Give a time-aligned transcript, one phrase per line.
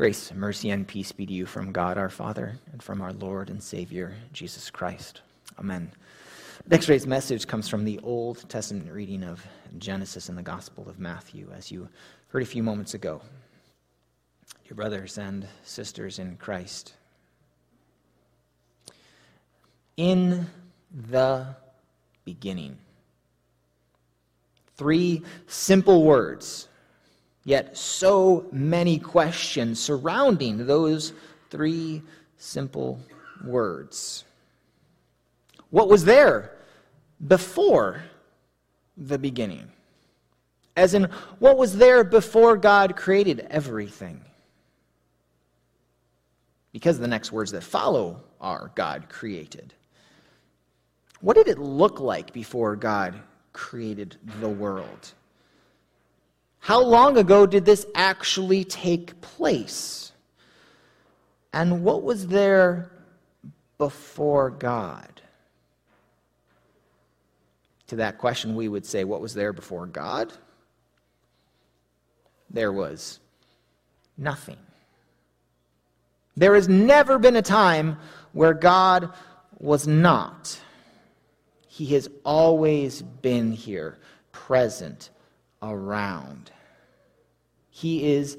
[0.00, 3.50] Grace, mercy, and peace be to you from God our Father and from our Lord
[3.50, 5.20] and Savior, Jesus Christ.
[5.58, 5.92] Amen.
[6.66, 9.46] Next day's message comes from the Old Testament reading of
[9.76, 11.86] Genesis and the Gospel of Matthew, as you
[12.28, 13.20] heard a few moments ago.
[14.64, 16.94] Your brothers and sisters in Christ.
[19.98, 20.46] In
[21.10, 21.44] the
[22.24, 22.78] beginning.
[24.78, 26.69] Three simple words
[27.44, 31.12] Yet, so many questions surrounding those
[31.48, 32.02] three
[32.36, 33.00] simple
[33.44, 34.24] words.
[35.70, 36.56] What was there
[37.26, 38.02] before
[38.96, 39.70] the beginning?
[40.76, 41.04] As in,
[41.38, 44.24] what was there before God created everything?
[46.72, 49.74] Because the next words that follow are God created.
[51.20, 53.20] What did it look like before God
[53.52, 55.12] created the world?
[56.60, 60.12] How long ago did this actually take place?
[61.52, 62.92] And what was there
[63.78, 65.22] before God?
[67.88, 70.32] To that question, we would say, What was there before God?
[72.50, 73.18] There was
[74.16, 74.58] nothing.
[76.36, 77.98] There has never been a time
[78.32, 79.12] where God
[79.58, 80.60] was not.
[81.66, 83.98] He has always been here,
[84.30, 85.10] present,
[85.62, 86.50] around.
[87.70, 88.38] He is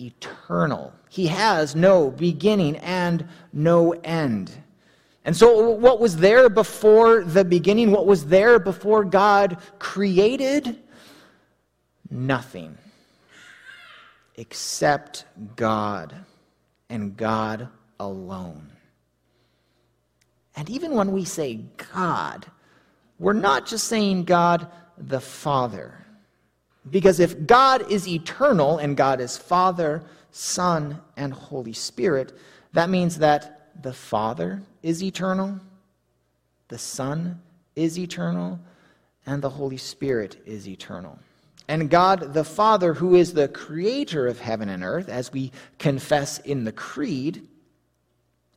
[0.00, 0.92] eternal.
[1.08, 4.52] He has no beginning and no end.
[5.24, 7.90] And so, what was there before the beginning?
[7.90, 10.82] What was there before God created?
[12.10, 12.76] Nothing.
[14.36, 15.24] Except
[15.56, 16.14] God
[16.90, 18.70] and God alone.
[20.56, 21.60] And even when we say
[21.92, 22.46] God,
[23.18, 24.66] we're not just saying God
[24.98, 26.04] the Father.
[26.90, 32.36] Because if God is eternal and God is Father, Son, and Holy Spirit,
[32.72, 35.58] that means that the Father is eternal,
[36.68, 37.40] the Son
[37.76, 38.58] is eternal,
[39.26, 41.18] and the Holy Spirit is eternal.
[41.68, 46.38] And God the Father, who is the creator of heaven and earth, as we confess
[46.40, 47.46] in the Creed,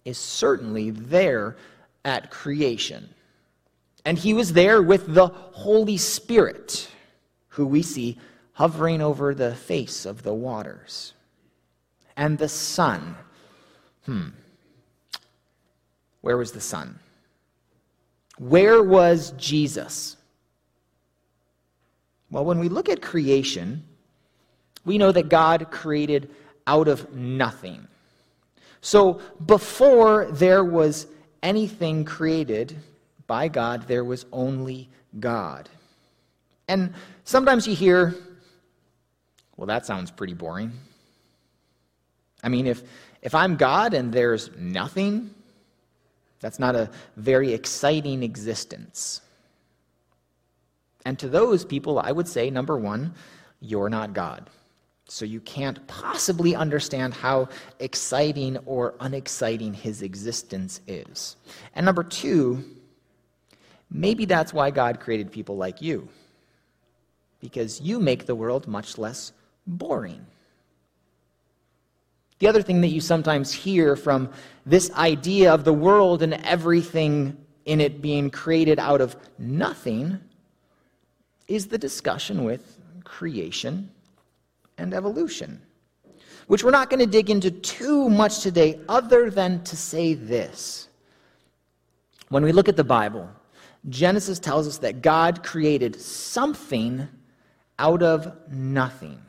[0.04, 1.56] is certainly there
[2.04, 3.10] at creation.
[4.04, 6.90] And he was there with the Holy Spirit
[7.58, 8.18] who we see
[8.54, 11.14] hovering over the face of the waters.
[12.16, 13.16] And the sun.
[14.06, 14.30] Hmm.
[16.22, 17.00] Where was the sun?
[18.38, 20.18] Where was Jesus?
[22.30, 23.84] Well, when we look at creation,
[24.86, 26.30] we know that God created
[26.68, 27.88] out of nothing.
[28.82, 31.08] So before there was
[31.42, 32.76] anything created
[33.26, 34.90] by God, there was only
[35.20, 35.70] God.
[36.68, 38.16] And sometimes you hear,
[39.56, 40.72] well, that sounds pretty boring.
[42.44, 42.84] I mean, if,
[43.22, 45.34] if I'm God and there's nothing,
[46.40, 49.22] that's not a very exciting existence.
[51.06, 53.14] And to those people, I would say, number one,
[53.62, 54.50] you're not God.
[55.10, 57.48] So you can't possibly understand how
[57.80, 61.38] exciting or unexciting his existence is.
[61.76, 62.64] And number two,
[63.90, 66.10] maybe that's why God created people like you
[67.40, 69.32] because you make the world much less
[69.66, 70.26] boring.
[72.40, 74.30] The other thing that you sometimes hear from
[74.66, 80.20] this idea of the world and everything in it being created out of nothing
[81.48, 83.90] is the discussion with creation
[84.78, 85.60] and evolution,
[86.48, 90.90] which we're not going to dig into too much today, other than to say this.
[92.30, 93.30] When we look at the Bible,
[93.90, 97.08] Genesis tells us that God created something
[97.80, 99.22] out of nothing.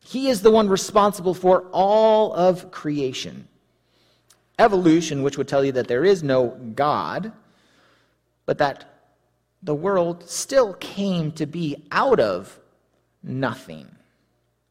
[0.00, 3.48] He is the one responsible for all of creation.
[4.58, 7.32] Evolution, which would tell you that there is no God,
[8.46, 8.84] but that
[9.62, 12.58] the world still came to be out of
[13.22, 13.88] nothing.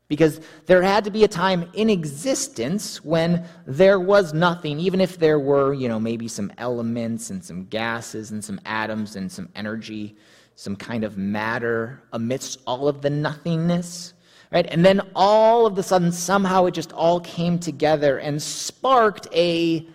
[0.07, 5.17] Because there had to be a time in existence when there was nothing, even if
[5.17, 9.49] there were, you know, maybe some elements and some gases and some atoms and some
[9.55, 10.16] energy
[10.55, 14.14] some kind of matter amidst all of the nothingness.
[14.52, 14.67] Right?
[14.70, 19.88] And then all of a sudden, somehow it just all came together and sparked a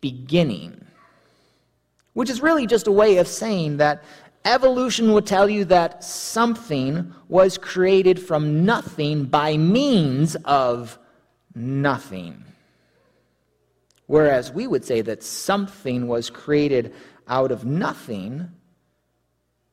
[0.00, 0.84] beginning,
[2.12, 4.04] which is really just a way of saying that
[4.44, 10.96] evolution would tell you that something was created from nothing by means of
[11.54, 12.44] nothing.
[14.06, 16.94] Whereas we would say that something was created
[17.26, 18.50] out of nothing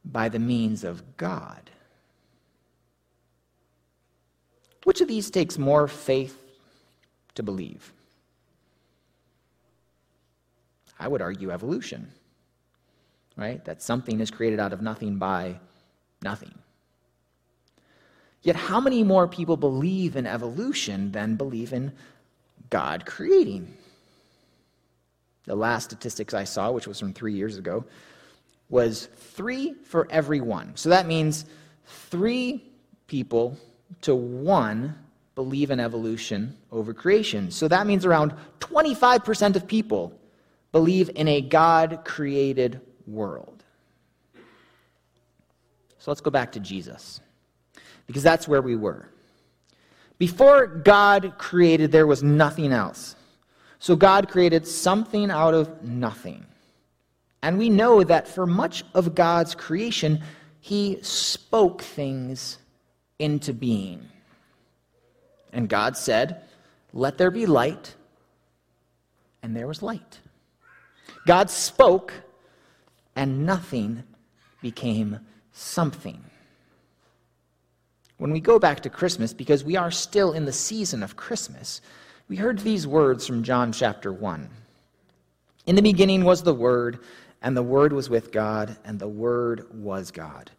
[0.04, 1.70] by the means of God.
[4.84, 6.38] Which of these takes more faith
[7.36, 7.94] to believe?
[11.00, 12.12] I would argue evolution,
[13.36, 13.64] right?
[13.66, 15.60] That something is created out of nothing by
[16.22, 16.54] nothing.
[18.44, 21.92] Yet, how many more people believe in evolution than believe in
[22.72, 23.76] God creating?
[25.46, 27.86] The last statistics I saw, which was from three years ago,
[28.72, 30.76] was three for every one.
[30.76, 31.46] So that means
[31.86, 32.64] three
[33.06, 33.58] people
[34.02, 34.96] to one
[35.36, 37.52] believe in evolution over creation.
[37.52, 40.18] So that means around 25% of people
[40.72, 43.64] believe in a God created world.
[46.00, 47.22] So let's go back to Jesus,
[48.08, 49.08] because that's where we were.
[50.18, 53.16] Before God created, there was nothing else.
[53.80, 56.46] So God created something out of nothing.
[57.44, 60.22] And we know that for much of God's creation,
[60.60, 62.60] He spoke things
[63.20, 64.06] into being.
[65.54, 66.44] And God said,
[66.94, 67.96] Let there be light.
[69.44, 70.20] And there was light.
[71.26, 72.14] God spoke,
[73.16, 74.04] and nothing
[74.62, 75.20] became
[75.52, 76.24] something.
[78.18, 81.82] When we go back to Christmas, because we are still in the season of Christmas,
[82.28, 84.48] we heard these words from John chapter 1.
[85.66, 87.00] In the beginning was the Word,
[87.42, 90.52] and the Word was with God, and the Word was God.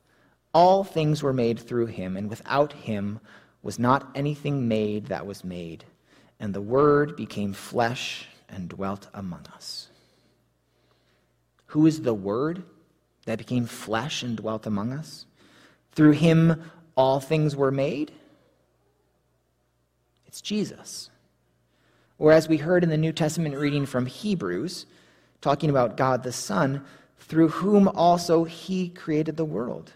[0.52, 3.20] All things were made through him, and without him
[3.62, 5.84] was not anything made that was made.
[6.40, 9.88] And the Word became flesh and dwelt among us.
[11.66, 12.64] Who is the Word
[13.26, 15.26] that became flesh and dwelt among us?
[15.92, 18.12] Through him all things were made?
[20.26, 21.10] It's Jesus.
[22.18, 24.86] Or as we heard in the New Testament reading from Hebrews,
[25.42, 26.82] talking about God the Son,
[27.18, 29.92] through whom also he created the world.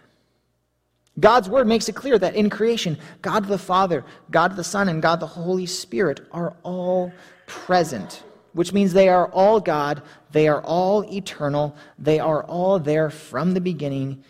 [1.19, 5.01] God's word makes it clear that in creation, God the Father, God the Son, and
[5.01, 7.11] God the Holy Spirit are all
[7.47, 8.23] present
[8.57, 10.01] which means they are all God,
[10.33, 14.25] they are all eternal, they are all there from the beginning,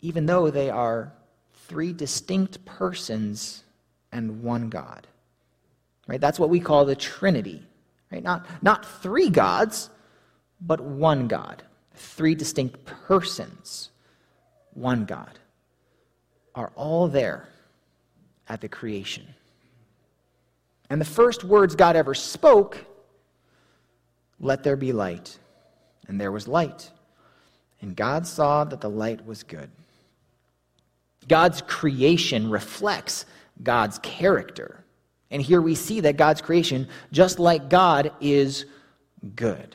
[0.00, 1.12] even though they are
[1.68, 3.64] three distinct persons
[4.12, 5.06] and one God.
[6.06, 6.18] Right?
[6.18, 7.62] That's what we call the Trinity.
[8.10, 8.22] Right?
[8.22, 9.90] Not, not three gods,
[10.60, 11.62] but one God.
[11.94, 13.90] Three distinct persons,
[14.74, 15.38] one God,
[16.54, 17.48] are all there
[18.48, 19.26] at the creation.
[20.88, 22.84] And the first words God ever spoke,
[24.38, 25.38] let there be light.
[26.06, 26.90] And there was light.
[27.80, 29.70] And God saw that the light was good.
[31.26, 33.26] God's creation reflects
[33.62, 34.84] God's character.
[35.30, 38.66] And here we see that God's creation, just like God, is
[39.34, 39.74] good.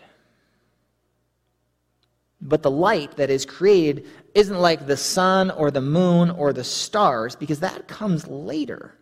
[2.42, 6.64] But the light that is created isn't like the sun or the moon or the
[6.64, 8.96] stars, because that comes later.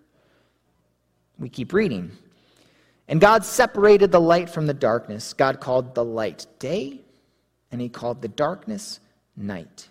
[1.37, 2.11] We keep reading.
[3.07, 5.33] And God separated the light from the darkness.
[5.33, 7.01] God called the light day,
[7.71, 8.99] and he called the darkness
[9.37, 9.87] night.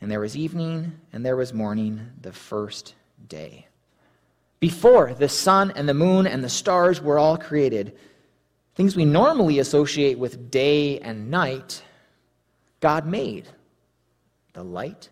[0.00, 2.94] And there was evening, and there was morning, the first
[3.28, 3.68] day.
[4.64, 7.98] Before the sun and the moon and the stars were all created,
[8.74, 11.82] things we normally associate with day and night,
[12.80, 13.46] God made
[14.54, 15.10] the light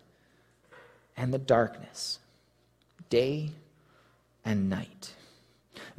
[1.15, 2.17] and the darkness,
[3.11, 3.51] day
[4.43, 5.13] and night.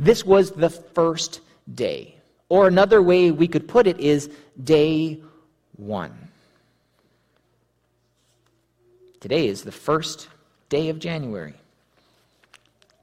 [0.01, 1.41] This was the first
[1.73, 2.17] day.
[2.49, 4.31] Or another way we could put it is
[4.65, 5.21] day
[5.77, 6.27] one.
[9.21, 10.27] Today is the first
[10.69, 11.55] day of January,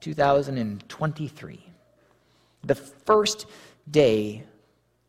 [0.02, 1.64] 2023.
[2.64, 3.46] The first
[3.90, 4.44] day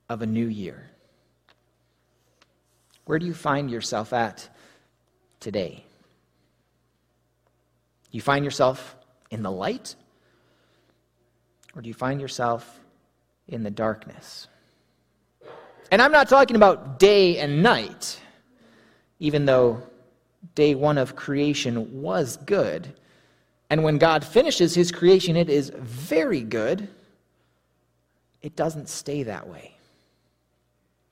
[0.07, 0.89] of a new year.
[3.05, 4.47] Where do you find yourself at
[5.39, 5.83] today?
[8.11, 8.95] You find yourself
[9.31, 9.95] in the light
[11.75, 12.79] or do you find yourself
[13.47, 14.47] in the darkness?
[15.91, 18.19] And I'm not talking about day and night,
[19.19, 19.81] even though
[20.55, 22.93] day one of creation was good.
[23.73, 26.89] And when God finishes his creation, it is very good.
[28.43, 29.73] It doesn't stay that way.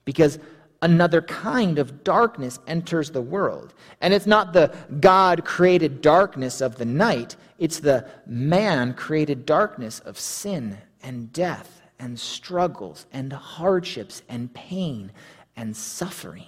[0.04, 0.38] Because
[0.80, 3.74] another kind of darkness enters the world.
[4.00, 9.98] And it's not the God created darkness of the night, it's the man created darkness
[9.98, 15.10] of sin and death and struggles and hardships and pain
[15.56, 16.46] and suffering.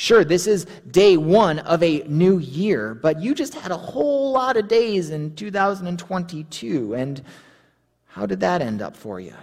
[0.00, 4.32] Sure, this is day one of a new year, but you just had a whole
[4.32, 6.94] lot of days in 2022.
[6.94, 7.22] And
[8.06, 9.34] how did that end up for you?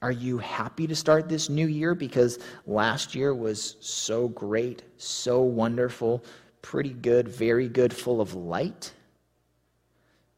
[0.00, 5.42] Are you happy to start this new year because last year was so great, so
[5.42, 6.24] wonderful,
[6.62, 8.94] pretty good, very good, full of light?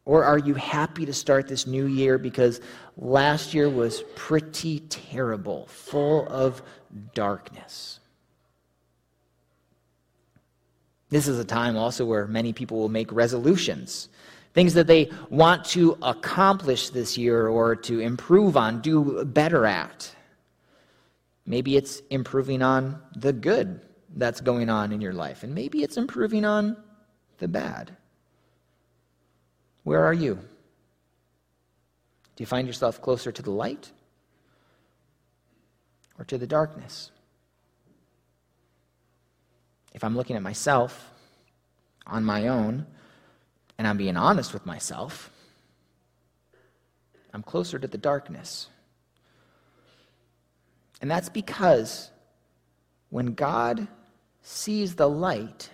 [0.04, 2.60] Or are you happy to start this new year because
[2.96, 6.60] last year was pretty terrible, full of
[7.14, 8.00] darkness?
[11.10, 14.08] This is a time also where many people will make resolutions,
[14.54, 20.14] things that they want to accomplish this year or to improve on, do better at.
[21.46, 23.80] Maybe it's improving on the good
[24.16, 26.76] that's going on in your life, and maybe it's improving on
[27.38, 27.96] the bad.
[29.82, 30.34] Where are you?
[30.34, 33.90] Do you find yourself closer to the light
[36.18, 37.10] or to the darkness?
[39.92, 41.11] If I'm looking at myself
[42.06, 42.87] on my own
[43.78, 45.30] and I'm being honest with myself,
[47.32, 48.68] I'm closer to the darkness.
[51.00, 52.11] And that's because
[53.09, 53.88] when God
[54.42, 55.70] sees the light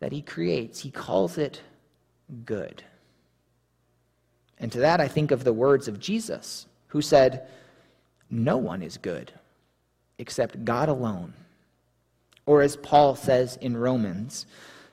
[0.00, 1.60] that he creates, he calls it
[2.44, 2.82] good.
[4.58, 7.48] And to that, I think of the words of Jesus, who said,
[8.30, 9.32] No one is good
[10.18, 11.32] except God alone.
[12.48, 14.46] Or as Paul says in Romans,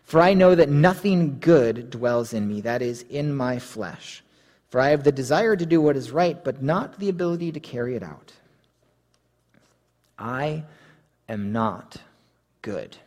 [0.03, 4.21] For I know that nothing good dwells in me, that is, in my flesh.
[4.67, 7.61] For I have the desire to do what is right, but not the ability to
[7.61, 8.33] carry it out.
[10.19, 10.65] I
[11.29, 11.95] am not
[12.61, 12.97] good.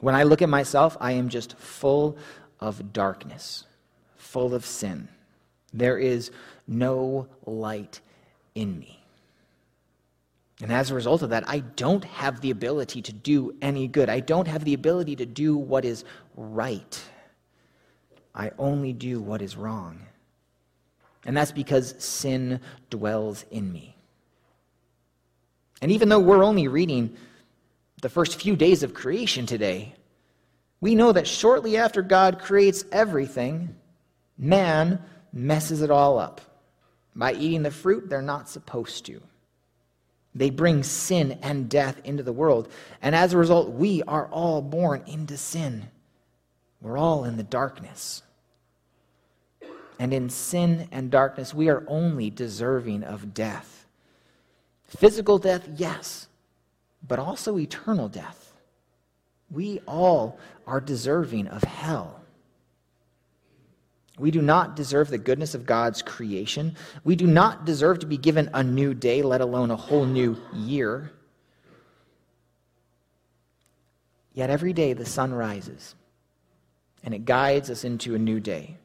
[0.00, 2.16] When I look at myself, I am just full
[2.58, 3.66] of darkness,
[4.16, 5.08] full of sin.
[5.74, 6.30] There is
[6.66, 8.00] no light
[8.54, 8.97] in me.
[10.60, 14.08] And as a result of that, I don't have the ability to do any good.
[14.08, 16.04] I don't have the ability to do what is
[16.36, 17.00] right.
[18.34, 20.00] I only do what is wrong.
[21.24, 22.60] And that's because sin
[22.90, 23.94] dwells in me.
[25.80, 27.16] And even though we're only reading
[28.02, 29.94] the first few days of creation today,
[30.80, 33.74] we know that shortly after God creates everything,
[34.36, 36.40] man messes it all up
[37.14, 39.20] by eating the fruit they're not supposed to.
[40.34, 42.68] They bring sin and death into the world.
[43.02, 45.88] And as a result, we are all born into sin.
[46.80, 48.22] We're all in the darkness.
[49.98, 53.86] And in sin and darkness, we are only deserving of death.
[54.84, 56.28] Physical death, yes,
[57.06, 58.54] but also eternal death.
[59.50, 62.20] We all are deserving of hell.
[64.18, 66.76] We do not deserve the goodness of God's creation.
[67.04, 70.36] We do not deserve to be given a new day, let alone a whole new
[70.52, 71.12] year.
[74.34, 75.94] Yet every day the sun rises
[77.02, 78.76] and it guides us into a new day.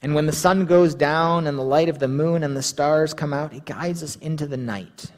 [0.00, 3.14] And when the sun goes down and the light of the moon and the stars
[3.14, 5.10] come out, it guides us into the night.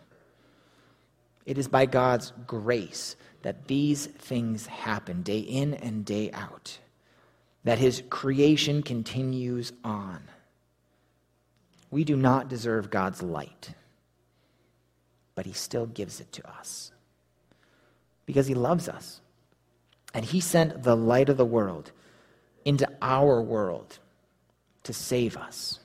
[1.45, 6.79] It is by God's grace that these things happen day in and day out,
[7.65, 10.23] that his creation continues on.
[11.91, 13.71] We do not deserve God's light,
[15.35, 16.93] but he still gives it to us
[18.27, 19.21] because he loves us.
[20.15, 21.93] And he sent the light of the world
[22.65, 23.99] into our world
[24.83, 25.79] to save us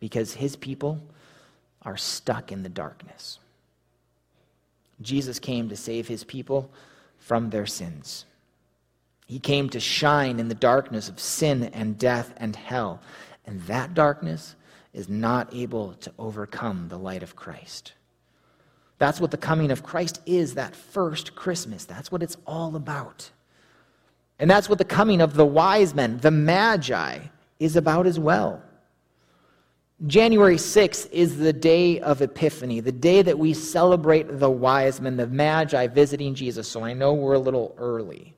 [0.00, 1.00] because his people
[1.82, 3.38] are stuck in the darkness.
[5.00, 6.70] Jesus came to save his people
[7.18, 8.24] from their sins.
[9.32, 13.00] He came to shine in the darkness of sin and death and hell.
[13.46, 14.56] And that darkness
[14.92, 17.94] is not able to overcome the light of Christ.
[18.98, 21.86] That's what the coming of Christ is, that first Christmas.
[21.86, 23.30] That's what it's all about.
[24.38, 27.20] And that's what the coming of the wise men, the magi,
[27.58, 28.62] is about as well.
[30.06, 35.16] January 6th is the day of Epiphany, the day that we celebrate the wise men,
[35.16, 36.68] the Magi visiting Jesus.
[36.68, 38.36] So I know we're a little early.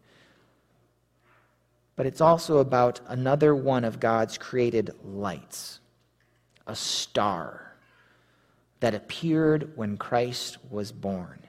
[1.96, 5.80] But it's also about another one of God's created lights,
[6.66, 7.76] a star
[8.80, 11.40] that appeared when Christ was born.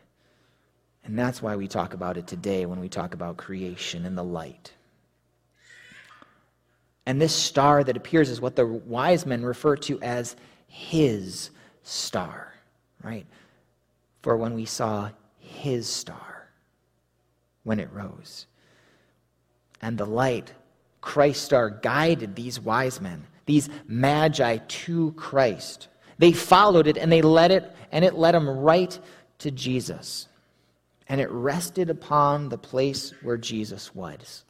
[1.04, 4.24] And that's why we talk about it today when we talk about creation and the
[4.24, 4.72] light.
[7.06, 10.36] And this star that appears is what the wise men refer to as
[10.68, 11.52] his
[11.84, 12.54] star,
[13.04, 13.26] right?
[14.24, 16.50] For when we saw his star
[17.64, 18.48] when it rose.
[19.86, 20.52] And the light,
[21.02, 25.90] Christ star, guided these wise men, these magi to Christ.
[26.18, 28.98] They followed it and they led it, and it led them right
[29.40, 30.28] to Jesus.
[31.08, 34.44] And it rested upon the place where Jesus was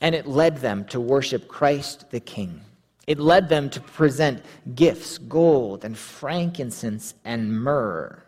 [0.00, 2.60] and it led them to worship Christ the King.
[3.06, 4.44] It led them to present
[4.74, 8.22] gifts, gold and frankincense and myrrh.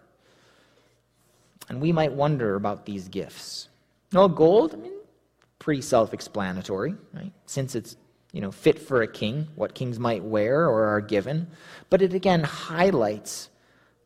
[1.69, 3.69] And we might wonder about these gifts.
[4.11, 4.93] No, gold, I mean,
[5.67, 7.33] pretty self explanatory, right?
[7.47, 7.97] Since it's
[8.31, 11.49] you know, fit for a king, what kings might wear or are given.
[11.91, 13.51] But it again highlights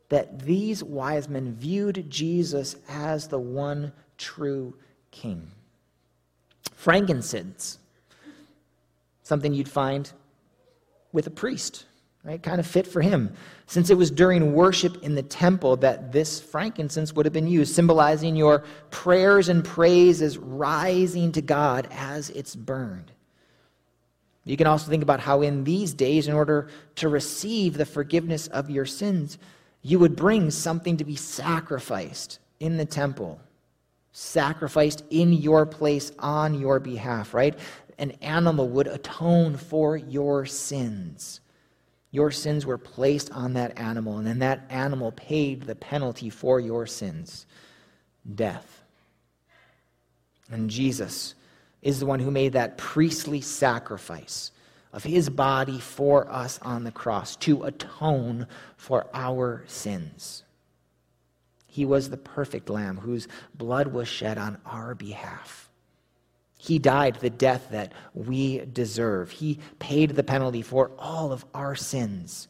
[0.09, 4.75] that these wise men viewed Jesus as the one true
[5.11, 5.51] king.
[6.73, 7.77] Frankincense,
[9.21, 10.11] something you'd find
[11.11, 11.85] with a priest,
[12.23, 12.41] right?
[12.41, 13.33] Kind of fit for him,
[13.65, 17.73] since it was during worship in the temple that this frankincense would have been used,
[17.73, 23.11] symbolizing your prayers and praises rising to God as it's burned.
[24.43, 28.47] You can also think about how in these days, in order to receive the forgiveness
[28.47, 29.37] of your sins,
[29.81, 33.39] you would bring something to be sacrificed in the temple,
[34.11, 37.57] sacrificed in your place on your behalf, right?
[37.97, 41.41] An animal would atone for your sins.
[42.11, 46.59] Your sins were placed on that animal, and then that animal paid the penalty for
[46.59, 47.45] your sins
[48.35, 48.83] death.
[50.51, 51.33] And Jesus
[51.81, 54.51] is the one who made that priestly sacrifice
[54.93, 60.43] of his body for us on the cross to atone for our sins.
[61.65, 65.70] He was the perfect lamb whose blood was shed on our behalf.
[66.61, 69.31] He died the death that we deserve.
[69.31, 72.47] He paid the penalty for all of our sins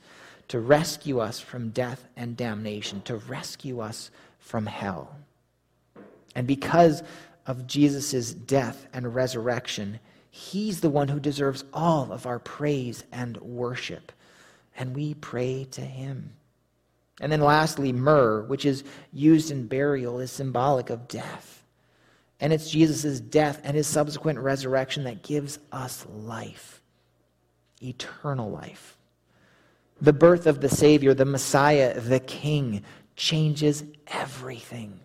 [0.49, 5.15] to rescue us from death and damnation, to rescue us from hell.
[6.35, 7.03] And because
[7.47, 9.97] of Jesus' death and resurrection,
[10.29, 14.11] he's the one who deserves all of our praise and worship.
[14.75, 16.33] And we pray to him.
[17.21, 21.60] And then lastly, myrrh, which is used in burial, is symbolic of death.
[22.41, 26.81] And it's Jesus' death and his subsequent resurrection that gives us life,
[27.81, 28.97] eternal life.
[30.01, 32.83] The birth of the Savior, the Messiah, the King,
[33.15, 34.99] changes everything.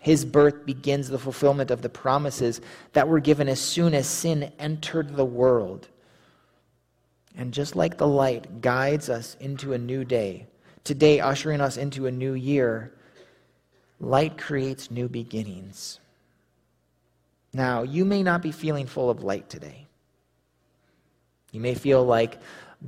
[0.00, 2.60] His birth begins the fulfillment of the promises
[2.92, 5.88] that were given as soon as sin entered the world.
[7.36, 10.46] And just like the light guides us into a new day,
[10.84, 12.92] today ushering us into a new year,
[14.00, 16.00] light creates new beginnings.
[17.52, 19.86] Now, you may not be feeling full of light today.
[21.52, 22.38] You may feel like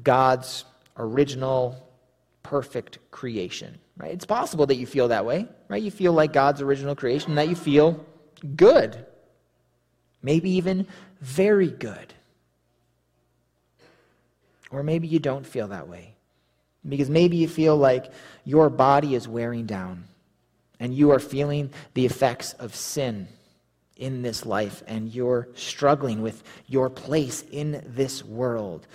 [0.03, 0.65] God's
[0.97, 1.89] original
[2.43, 4.13] perfect creation, right?
[4.13, 5.83] It's possible that you feel that way, right?
[5.83, 8.05] You feel like God's original creation, that you feel
[8.57, 9.07] good,
[10.23, 10.87] maybe even
[11.21, 12.13] very good.
[14.71, 16.15] Or maybe you don't feel that way.
[16.87, 18.13] Because maybe you feel like
[18.45, 20.05] your body is wearing down
[20.81, 23.29] and you are feeling the effects of sin
[23.97, 28.87] in this life and you're struggling with your place in this world.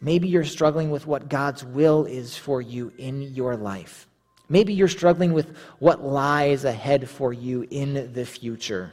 [0.00, 4.08] Maybe you're struggling with what God's will is for you in your life.
[4.48, 8.92] Maybe you're struggling with what lies ahead for you in the future.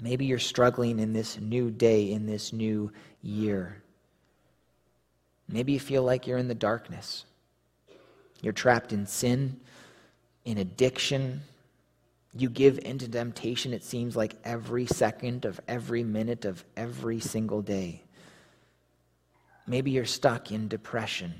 [0.00, 2.92] Maybe you're struggling in this new day, in this new
[3.22, 3.82] year.
[5.48, 7.24] Maybe you feel like you're in the darkness.
[8.42, 9.58] You're trapped in sin,
[10.46, 11.42] in addiction.
[12.32, 17.60] You give into temptation, it seems like every second of every minute of every single
[17.60, 18.02] day.
[19.66, 21.34] Maybe you're stuck in depression.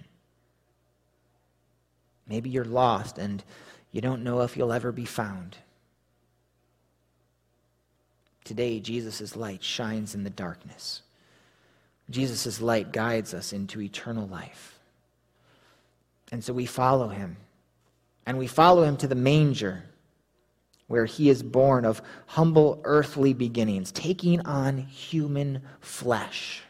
[2.27, 3.43] Maybe you're lost and
[3.93, 5.57] you don't know if you'll ever be found.
[8.45, 11.03] Today, Jesus' light shines in the darkness.
[12.11, 14.79] Jesus' light guides us into eternal life.
[16.33, 17.37] And so we follow him.
[18.27, 19.85] And we follow him to the manger,
[20.89, 26.63] where he is born of humble earthly beginnings, taking on human flesh.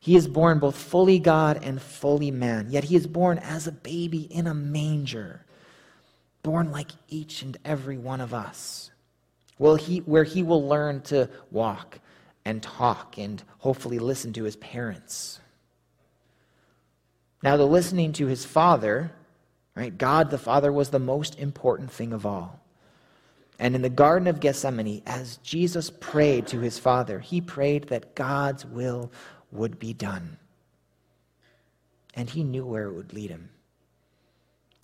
[0.00, 3.72] He is born both fully God and fully man, yet he is born as a
[3.72, 5.44] baby in a manger,
[6.42, 8.90] born like each and every one of us.
[9.58, 12.00] Well, he, where he will learn to walk
[12.44, 15.38] and talk and hopefully listen to his parents.
[17.42, 19.12] Now, the listening to his father,
[19.74, 19.96] right?
[19.96, 22.60] God the Father was the most important thing of all.
[23.58, 28.14] And in the Garden of Gethsemane, as Jesus prayed to his Father, he prayed that
[28.14, 29.12] God's will
[29.52, 30.36] would be done.
[32.14, 33.50] And he knew where it would lead him.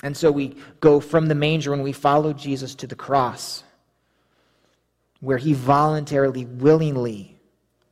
[0.03, 3.65] And so we go from the manger when we follow Jesus to the cross,
[5.21, 7.37] where he voluntarily, willingly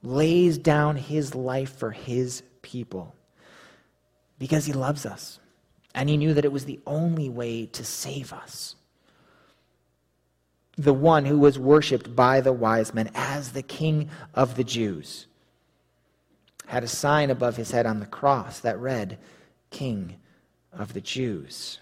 [0.03, 3.15] lays down his life for his people
[4.39, 5.41] because he loves us.
[5.97, 8.77] And he knew that it was the only way to save us.
[10.77, 15.27] The one who was worshiped by the wise men as the king of the Jews
[16.67, 19.19] had a sign above his head on the cross that read,
[19.71, 20.17] King
[20.73, 21.79] of the Jews.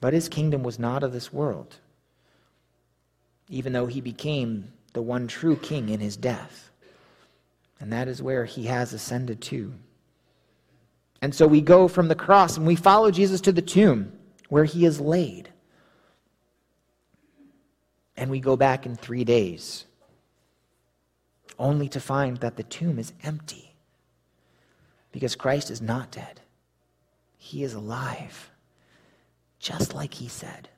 [0.00, 1.76] But his kingdom was not of this world.
[3.48, 6.70] Even though he became the one true king in his death.
[7.80, 9.72] And that is where he has ascended to.
[11.22, 14.12] And so we go from the cross and we follow Jesus to the tomb
[14.50, 15.48] where he is laid.
[18.16, 19.86] And we go back in three days,
[21.58, 23.74] only to find that the tomb is empty
[25.10, 26.42] because Christ is not dead.
[27.38, 28.50] He is alive,
[29.58, 30.68] just like he said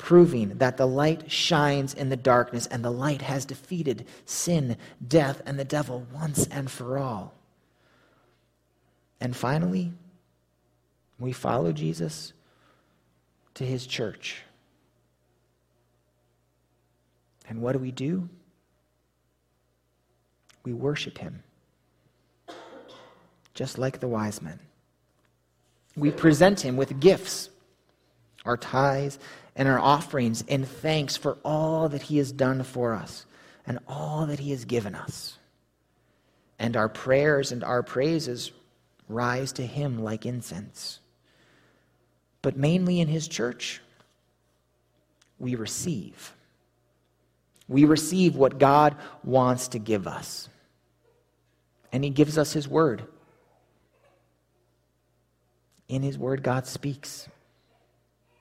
[0.00, 4.74] proving that the light shines in the darkness and the light has defeated sin,
[5.06, 7.34] death, and the devil once and for all.
[9.20, 9.92] And finally,
[11.18, 12.32] we follow Jesus
[13.54, 14.42] to his church.
[17.48, 18.28] And what do we do?
[20.64, 21.42] We worship him,
[23.54, 24.58] just like the wise men.
[25.96, 27.50] We present him with gifts,
[28.44, 29.18] our tithes
[29.56, 33.26] and our offerings in thanks for all that He has done for us
[33.66, 35.36] and all that He has given us.
[36.58, 38.52] And our prayers and our praises
[39.10, 41.00] rise to Him like incense.
[42.42, 43.80] But mainly in His church,
[45.38, 46.32] we receive.
[47.68, 50.48] We receive what God wants to give us.
[51.92, 53.04] And He gives us His word.
[55.88, 57.28] In His word, God speaks.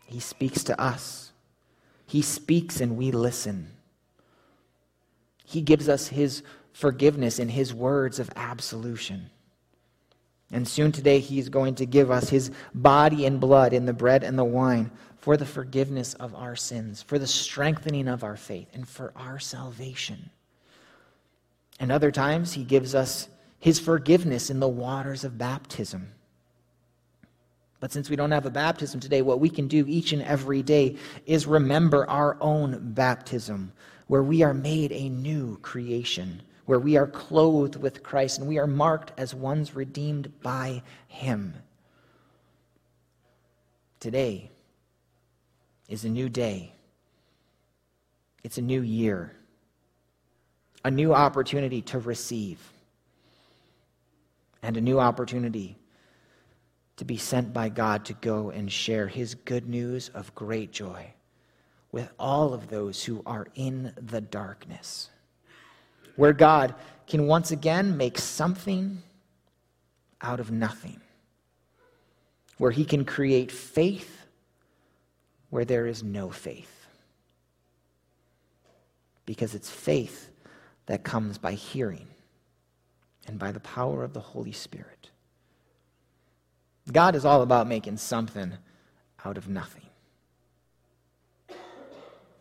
[0.06, 1.32] He speaks to us.
[2.06, 3.72] He speaks and we listen.
[5.46, 9.30] He gives us His forgiveness in His words of absolution.
[10.52, 14.24] And soon today, He's going to give us His body and blood in the bread
[14.24, 18.68] and the wine for the forgiveness of our sins, for the strengthening of our faith,
[18.74, 20.30] and for our salvation.
[21.80, 26.14] And other times, He gives us His forgiveness in the waters of baptism
[27.80, 30.62] but since we don't have a baptism today, what we can do each and every
[30.62, 33.72] day is remember our own baptism,
[34.08, 38.60] where we are made a new creation, where we are clothed with Christ and we
[38.60, 41.56] are marked as ones redeemed by Him.
[44.00, 44.52] Today
[45.88, 46.72] is a new day,
[48.44, 49.36] it's a new year,
[50.86, 52.60] a new opportunity to receive,
[54.62, 55.76] and a new opportunity
[56.98, 61.14] to be sent by God to go and share his good news of great joy
[61.92, 65.10] with all of those who are in the darkness,
[66.20, 66.76] where God
[67.08, 69.02] can once again make something
[70.22, 71.00] out of nothing,
[72.58, 74.26] where he can create faith
[75.50, 76.88] where there is no faith.
[79.26, 80.30] Because it's faith
[80.88, 82.08] that comes by hearing
[83.26, 85.12] and by the power of the Holy Spirit.
[86.92, 88.58] God is all about making something
[89.24, 89.86] out of nothing.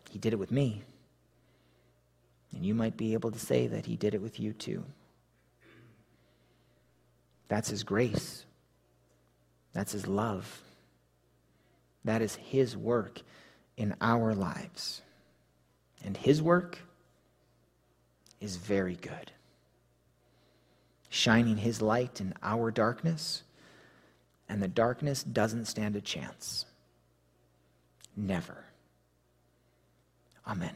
[0.09, 0.83] He did it with me.
[2.53, 4.83] And you might be able to say that He did it with you too.
[7.47, 8.45] That's His grace.
[9.73, 10.61] That's His love.
[12.05, 13.21] That is His work
[13.77, 15.01] in our lives.
[16.03, 16.79] And His work
[18.39, 19.31] is very good.
[21.09, 23.43] Shining His light in our darkness
[24.49, 26.65] and the darkness doesn't stand a chance.
[28.17, 28.65] Never.
[30.47, 30.75] Amen.